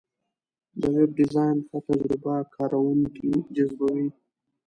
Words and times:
د 0.79 0.81
ویب 0.95 1.11
ډیزاین 1.17 1.57
ښه 1.67 1.77
تجربه 1.87 2.35
کارونکي 2.55 3.31
جذبوي. 3.55 4.07